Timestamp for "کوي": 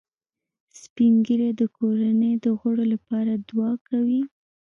3.87-4.21